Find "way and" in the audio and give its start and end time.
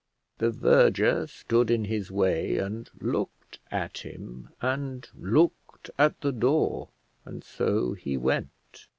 2.09-2.89